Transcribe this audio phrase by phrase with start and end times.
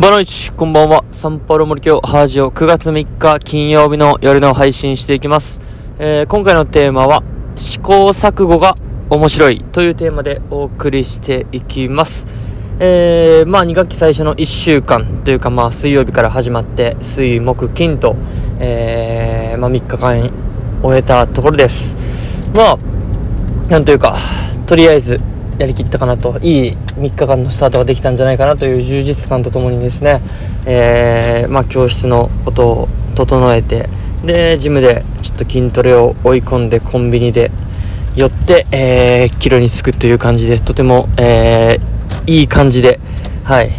[0.00, 1.04] ボノイチ、こんばんは。
[1.10, 5.60] サンパウロ森京ハージオ9月3日金曜日の夜の配信していきます。
[5.98, 7.24] えー、今回のテーマは、
[7.56, 8.76] 試行錯誤が
[9.10, 12.28] 面白いというテーマでお送りしていきます。
[12.78, 18.14] えー、まあ2学期最初の1週間というかまあ水曜日から始まって水木金と、
[18.60, 20.30] えー、まあ3日間
[20.80, 21.96] 終えたところです。
[22.54, 22.78] まあ、
[23.68, 24.16] なんというか、
[24.68, 25.20] とりあえず
[25.58, 26.38] やりきったかなと。
[26.40, 30.20] いい3日間のスタートができたんじゃないかなという充実感とともにですね、
[30.64, 33.88] えー、まあ、教室のことを整えて
[34.24, 37.50] でジムでちょっと筋トレを追い込んでコンビニで
[38.14, 43.00] 寄って、えー、キロにつくという感じでとても、えー、いい感じで、
[43.44, 43.70] はい、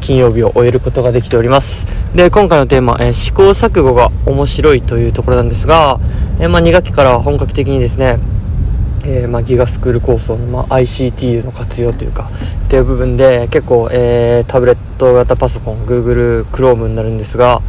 [0.00, 1.86] 金曜日を終えることができております。
[2.14, 5.98] で今回のテーマ、えー、試行錯誤が面白いというところなんですが、
[6.40, 8.18] えまあ、2学期から本格的にですね
[9.08, 12.28] えー、まあ、ギガスクール構想の、まあ、ICT の活用というか
[12.66, 17.62] っていう部分で結構、えー、タブレット型パソコン Google Chrome になるんですが、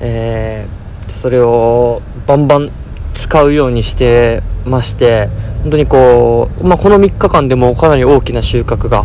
[0.00, 2.70] えー、それをバンバン
[3.12, 5.28] 使うようにしてまして
[5.62, 9.04] 本当にこう、まあ、この3日間でもかなり大きな収穫が、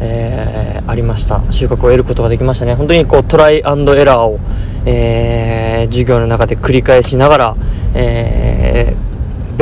[0.00, 1.40] えー、ありました。
[1.52, 2.74] 収穫を得ることができましたね。
[2.74, 4.40] 本当にこうトライアンドエラーを、
[4.84, 7.56] えー、授業の中で繰り返しながら、
[7.94, 9.11] えー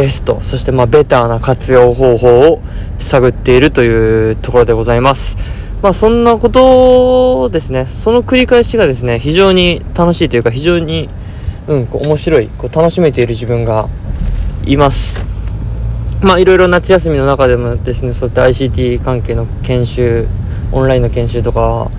[0.01, 2.63] ベストそしてまあベターな活用方法を
[2.99, 5.37] 探っているというところでございます。
[5.83, 7.85] まあそんなことですね。
[7.85, 11.11] その繰り返しがですね非常に楽しいというか非常に
[11.69, 13.91] うんこう面白いこう楽しめている自分が
[14.65, 15.23] います。
[16.23, 20.27] まあいろいろ夏休みの中でもですねそういった ICT 関係の研修
[20.73, 21.91] オンラインの研修とか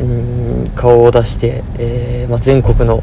[0.00, 3.00] うん顔を出して、えーまあ、全国の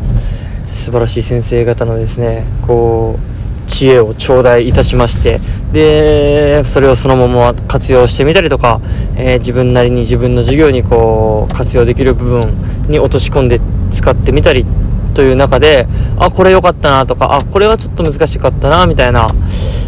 [0.66, 3.31] 素晴らしい先生方のですねこう
[3.72, 5.40] 知恵を頂戴いたしまして
[5.72, 8.82] でそれをそのまま活用してみたりとか、
[9.16, 12.42] えー、自分なりに自分の授業にこう活用できる部分
[12.90, 14.66] に落とし込んで使ってみたり
[15.14, 15.88] という中で
[16.20, 19.30] あこれ良かったなとかあこれはちょっと難しかったなみたいな、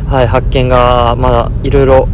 [0.07, 2.07] はい、発見がまだいろいろ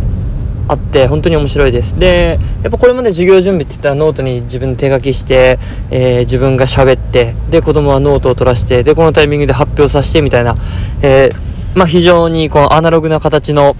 [0.67, 1.97] あって本当に面白いです。
[1.97, 5.57] でやっぱこれまで授業準備って言ったらノートに自分で手書きして、
[5.89, 10.55] えー、自分が喋ってで子供はノートを取らしてでこのタイミングで発表させてみたいな、
[11.01, 13.75] えーまあ、非常にこのアナログな形の、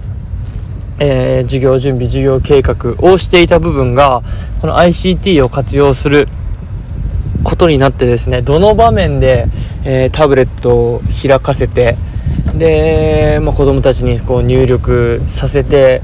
[1.00, 4.22] えー、授業準備、授業計画をしていた部分が、
[4.60, 6.28] この ICT を活用する
[7.42, 9.48] ことになってですね、どの場面で、
[9.84, 11.96] えー、タブレットを開かせて、
[12.54, 16.02] で、まあ、子供たちにこう入力させて、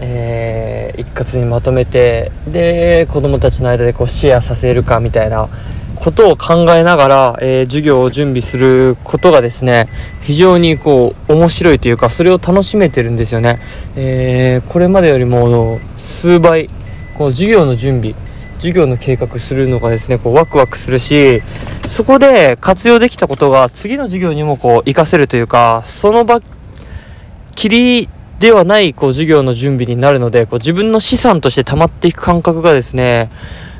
[0.00, 5.48] えー、一括にまとめて、で、子供たちの間でこうシェアさせるかみたいな、
[6.02, 9.88] ことを考えながら、えー、授業を準備することがですね、
[10.22, 13.60] 非常にこう、面白いというか、それを楽しめてるんですよね。
[13.94, 16.68] えー、これまでよりも数倍、
[17.16, 18.16] こう、授業の準備、
[18.56, 21.40] 授業の計画するのがですね、こう、ワクワクするし、
[21.86, 26.40] そこで活用できたことが次の授業にもこう、活かせるというか、その場、
[27.54, 28.08] きり
[28.40, 33.30] ではないこう授業の準備になるのでこう自分の資産として溜まっていく感覚がですね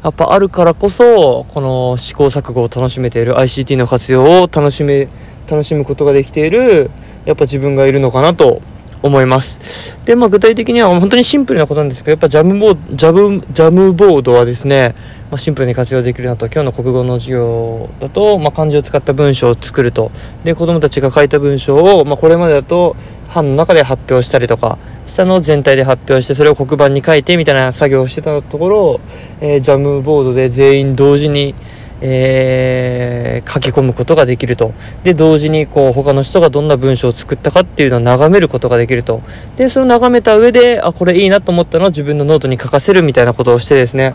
[0.02, 5.08] やっぱあるからこそこの試行錯誤を楽しめている ICT の活用を楽しめ
[5.48, 6.90] 楽しむことができている
[7.24, 8.62] やっぱ自分がいるのかなと
[9.02, 9.96] 思います。
[10.04, 14.94] で、まあ具体的には本当にシンプルなことなんですけど、やっぱジャムボード、ジャム、ジャムボードはですね、
[15.30, 20.12] まあ、シンプルに活用できるなと、今日の国語の授業だと、まあ、漢字を使った文章を作ると。
[20.44, 22.96] で、子供たちが書いた文章を、まあ、これまでだと
[23.28, 29.00] 班の中で発表したりとか、下の全体で発表してそれを黒板に書いてみたいな作業をしてたところ、
[29.40, 31.54] えー、 Jamboard で全員同時に、
[32.00, 34.72] えー、書き込むことができると。
[35.04, 39.22] で同時にこう他の人がどんな文章を作ったかっていうのを眺めることができると。
[39.56, 44.14] でそれを眺めた上であこれいいなと思ったのを自分のノートに書かせるみたいなことをしてですね。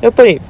[0.00, 0.40] やっぱり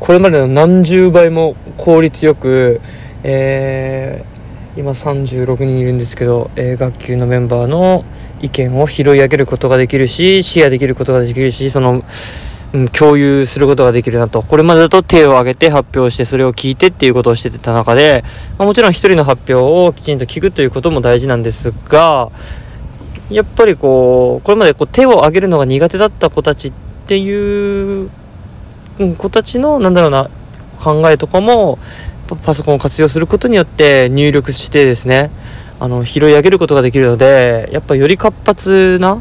[0.00, 2.80] これまでの何十倍も効率よく、
[3.22, 4.31] えー
[4.74, 8.06] 今36人いるんですけど、えー、学級のメンバーの
[8.40, 12.02] 意見を拾い上げることができるしシェアできることができるしその、
[12.72, 14.42] うん、共有することができるなと。
[14.42, 18.24] これまでだと手を挙げて発表してそれを聞いてっていうことをしてた中で、
[18.56, 22.30] まあ、もちろん一人の発表をきちんと聞くということも大事なんですが
[23.28, 26.72] やっぱりこうこれまでこう手を挙げるのが苦手だった子たちっ
[27.06, 28.10] ていう
[29.18, 30.30] 子たちのなんだろうな
[30.78, 31.78] 考えとかも
[32.36, 35.30] パソコンを活用することによって入力してですね
[35.80, 39.20] あの拾い上げることができるのでやっぱより活発な、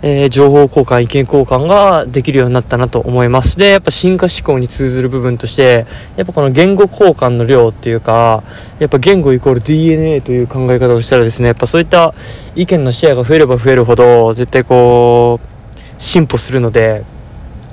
[0.00, 3.58] えー、情報交換意見交換ができるようになったなと思います。
[3.58, 8.42] でやっぱ進化思考に通ずる部分としてやっぱこの言語交換の量っていうか
[8.78, 12.14] やっぱ言語イコール DNA という考え方をしたらですねやっぱそういった
[12.56, 15.46] 意見のシェアが増えれば増えるほど絶対こう
[16.02, 17.04] 進歩するので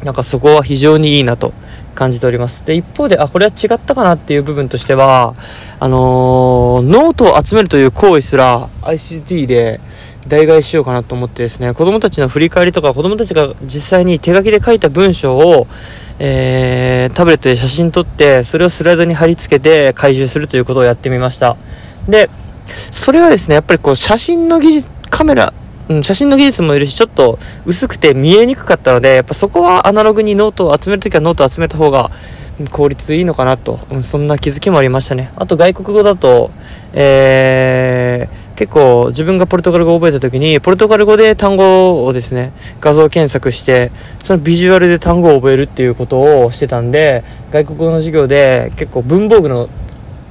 [0.03, 1.53] なんかそこは非常にいいなと
[1.95, 2.65] 感じております。
[2.65, 5.33] で、一方で、あ、これは違ったかなっていう部分としては、
[5.79, 9.79] あのー、ノートを集めるという行為すら ICT で
[10.27, 15.67] 代替しようかなと思ってですね、子供たちの振り返りとか、子供たちが実際に手書きで書いた文章を、
[16.19, 21.57] えー、タブレットで写真撮って、それをスライドに貼り付けて回収するということをやってみました。
[22.07, 22.29] で、
[22.67, 25.53] それはですね、やっぱりこう写真の技術、カメラ、
[25.89, 32.09] うん、写真の技術もいるし、ちょっと薄くて見えにくかったので、やっぱそこはアナログにノートを集めるときはノートを集めた方が
[32.71, 35.31] 効率いいのかなと、うん、そんな気づきもありましたね。
[35.35, 36.51] あと外国語だと、
[36.93, 43.91] えー、結構自分がポルトガル語を覚えた時に、ポルトガル語で単語をですね、画像検索して、
[44.23, 49.69] そのビジュアルで単語を覚えるっていうことをしてたんで、外国語の授業で結構文房具の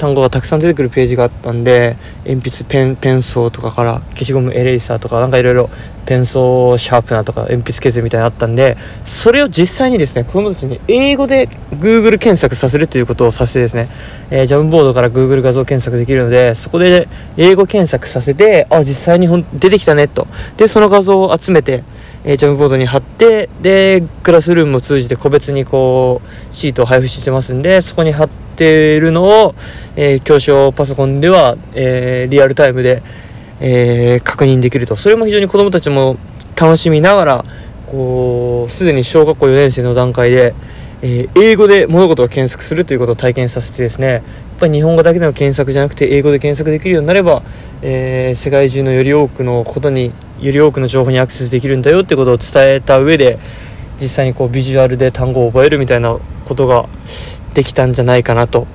[0.04, 1.96] 単語がたくさん出てくるページがあったんで
[2.26, 5.70] 鉛筆ペンペンソーとかから消しゴムエレイサーとかなんかいろいろ
[6.04, 13.88] ペンソーシャープナーとか鉛筆削るみたいなのあったんでそれを実際にですね子供たちに英語で Google 検索させるということをさせてですね、
[14.30, 17.08] えー、ジャムボードから Google 画像検索できるのでそこで
[17.38, 20.26] 英語検索させてあ実際にほん出てきたねと。
[20.58, 21.82] でその画像を集めて
[22.26, 29.54] えー、ジャムボードに貼ってでクラスルームを通じて個別にこうシートを配布してますんでそこに貼っているのを、
[29.96, 33.02] えー、教師パソコンでは、えー、リアルタイムで、
[33.60, 34.96] えー、確認できると。
[34.96, 36.16] それも非常に子どもたちも
[36.56, 37.44] 楽しみながら
[37.86, 40.54] こうすでに小学校4年生の段階で、
[41.02, 44.22] え英語で物事を検索するということを体験させてですねやっ
[44.58, 47.42] ぱり日本語だけでの検索じゃなくて英語で検索できるようになれば、
[47.82, 53.38] え世界中のより多くのことにより多くの情報にアクセスできるんだよってことを伝えた上で
[54.00, 56.88] 実際にこうビジュアルで単語を覚えるみたいなことが
[57.54, 58.66] できたんじゃないかなと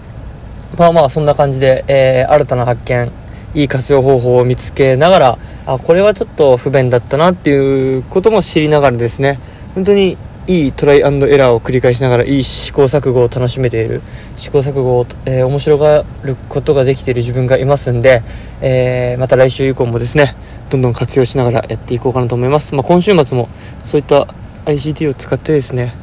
[0.78, 3.12] まあまあそんな感じで、えー、新たな発見
[3.56, 9.40] いい活用方法を見つけながらあこれはちょっと不便だったなっていうことも知りながらですね
[9.76, 10.18] 本当に
[10.48, 14.02] いいトライアンドエラーを繰り返しながらいい試行錯誤を楽しめている
[14.36, 18.24] 試行錯誤を、えー、面白がることができている自分がいますんで、
[18.62, 20.36] えー、また来週以降もですね
[20.72, 22.76] どんどん活用しながらやっていこうかなと思います。
[22.76, 23.50] まあ、今週末も
[23.84, 24.28] そういった
[24.66, 25.96] ICT を使ってですね、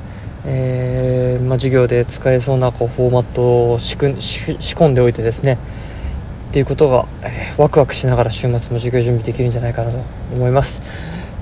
[0.46, 5.58] えー、まあ、授業で使えそうなこうフォーマットを仕込んでおいてですね。
[6.50, 9.98] っていうことが、えー、ワクワクしながら週末も授業準備できるんじゃないかなと
[10.32, 10.80] 思います。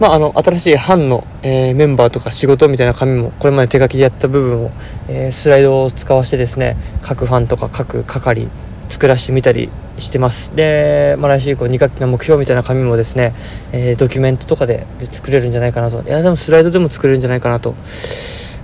[0.01, 4.71] まあ、あの新しい班の、えー、メンバーとか仕事みたいな紙もこれまで手書きでやった部分を、
[5.09, 8.49] えー、スライドを使わせてですね各班とか各係
[8.89, 10.55] 作らせてみたりしてます。
[10.57, 13.35] で、まあ、来週以降2学期の目標みたいな紙もですね、
[13.73, 16.03] えー、ドキュメントとかでで作れるんじゃないかなと。
[16.03, 17.75] いやでもスライドでも作れるんじゃないかなと。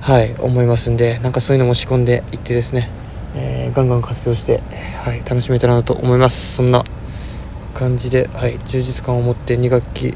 [0.00, 2.88] はい思いますんでなんかそういうのも仕込んでいってですね、
[3.34, 4.60] えー、ガンガン活用して、
[5.04, 6.84] はい、楽しめたらなと思いますそんな
[7.74, 10.14] 感じで、はい、充実感を持って2学期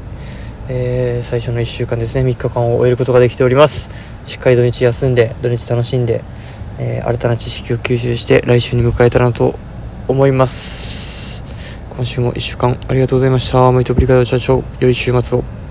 [0.67, 3.87] えー、最初の1週間ですね3日間を終えることができております
[4.25, 6.23] しっかり土日休んで土日楽しんで、
[6.79, 9.59] えー、新たな知識を吸収して来週に迎えたらなと
[10.07, 11.05] 思います
[11.95, 13.71] 今週も1週間ありがとうございました。
[13.71, 15.64] ムイトプリカド社長、良い週末を。